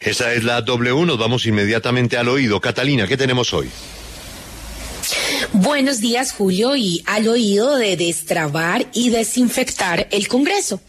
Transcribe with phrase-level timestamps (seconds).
[0.00, 1.04] Esa es la W.
[1.04, 2.58] Nos vamos inmediatamente al oído.
[2.58, 3.68] Catalina, ¿qué tenemos hoy?
[5.52, 10.80] Buenos días, Julio, y al oído de destrabar y desinfectar el Congreso.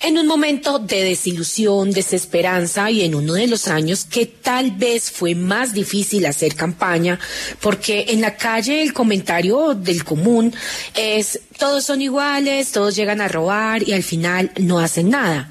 [0.00, 5.12] En un momento de desilusión, desesperanza y en uno de los años que tal vez
[5.12, 7.20] fue más difícil hacer campaña,
[7.60, 10.52] porque en la calle el comentario del común
[10.96, 15.48] es todos son iguales, todos llegan a robar y al final no hacen nada.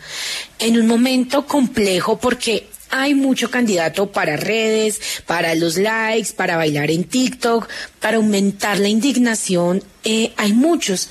[0.60, 6.92] En un momento complejo porque hay mucho candidato para redes, para los likes, para bailar
[6.92, 7.68] en TikTok,
[8.00, 9.84] para aumentar la indignación.
[10.04, 11.10] Eh, hay muchos,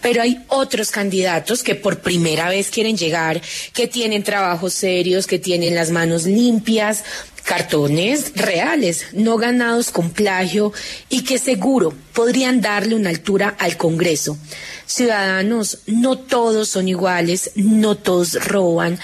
[0.00, 3.40] pero hay otros candidatos que por primera vez quieren llegar,
[3.72, 7.04] que tienen trabajos serios, que tienen las manos limpias,
[7.48, 10.72] cartones reales, no ganados con plagio
[11.08, 14.36] y que seguro podrían darle una altura al Congreso.
[14.84, 18.98] Ciudadanos, no todos son iguales, no todos roban,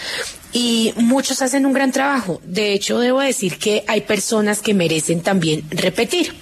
[0.55, 2.41] y muchos hacen un gran trabajo.
[2.45, 6.33] De hecho, debo decir que hay personas que merecen también repetir.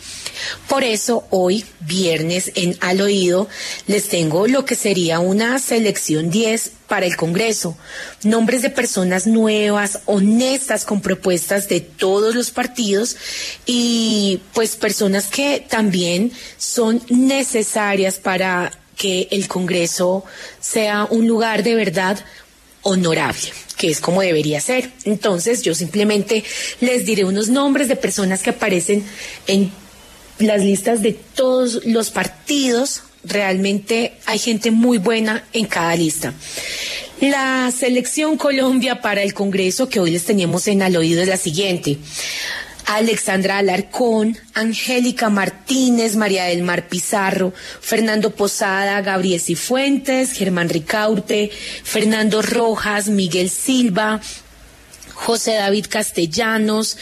[0.69, 3.49] Por eso hoy, viernes, en Al Oído,
[3.87, 7.77] les tengo lo que sería una selección 10 para el Congreso.
[8.23, 13.17] Nombres de personas nuevas, honestas, con propuestas de todos los partidos
[13.65, 20.25] y pues personas que también son necesarias para que el Congreso
[20.61, 22.23] sea un lugar de verdad
[22.83, 24.93] honorable, que es como debería ser.
[25.03, 26.45] Entonces yo simplemente
[26.81, 29.05] les diré unos nombres de personas que aparecen
[29.49, 29.73] en
[30.39, 33.03] las listas de todos los partidos.
[33.25, 36.33] Realmente hay gente muy buena en cada lista.
[37.19, 41.37] La selección Colombia para el Congreso que hoy les teníamos en al oído es la
[41.37, 41.99] siguiente.
[42.87, 51.51] Alexandra Alarcón, Angélica Martínez, María del Mar Pizarro, Fernando Posada, Gabriel Cifuentes, Germán Ricaurte,
[51.85, 54.21] Fernando Rojas, Miguel Silva,
[55.15, 56.99] José David Castellanos,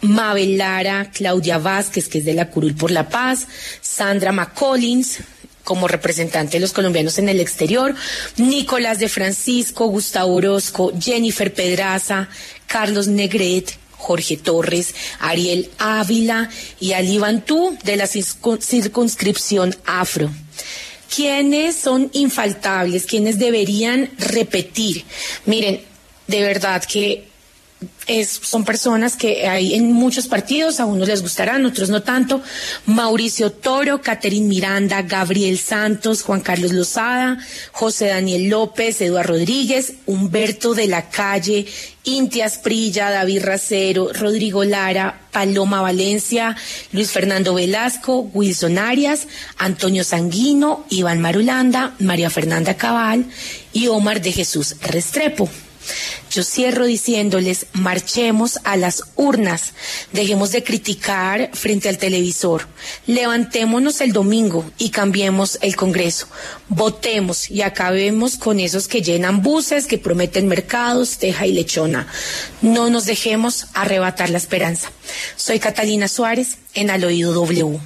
[0.00, 3.48] Mabel Lara, Claudia Vázquez, que es de la Curul por la Paz,
[3.80, 5.18] Sandra McCollins,
[5.64, 7.94] como representante de los colombianos en el exterior,
[8.38, 12.28] Nicolás de Francisco, Gustavo Orozco, Jennifer Pedraza,
[12.66, 16.48] Carlos Negret, Jorge Torres, Ariel Ávila
[16.80, 20.30] y Ali Bantú de la circunscripción Afro.
[21.14, 23.06] ¿Quiénes son infaltables?
[23.06, 25.04] ¿Quiénes deberían repetir?
[25.46, 25.82] Miren,
[26.26, 27.28] de verdad que
[28.24, 32.42] son personas que hay en muchos partidos, a unos les gustarán, otros no tanto.
[32.86, 37.38] Mauricio Toro, Caterín Miranda, Gabriel Santos, Juan Carlos Lozada,
[37.72, 41.66] José Daniel López, Eduardo Rodríguez, Humberto de la Calle,
[42.04, 46.56] Intias Prilla, David Racero, Rodrigo Lara, Paloma Valencia,
[46.92, 49.28] Luis Fernando Velasco, Wilson Arias,
[49.58, 53.26] Antonio Sanguino, Iván Marulanda, María Fernanda Cabal
[53.72, 55.48] y Omar de Jesús Restrepo.
[56.42, 59.72] Cierro diciéndoles, marchemos a las urnas,
[60.12, 62.68] dejemos de criticar frente al televisor,
[63.06, 66.28] levantémonos el domingo y cambiemos el Congreso,
[66.68, 72.06] votemos y acabemos con esos que llenan buses, que prometen mercados, teja y lechona.
[72.62, 74.90] No nos dejemos arrebatar la esperanza.
[75.36, 77.78] Soy Catalina Suárez en Al Oído W.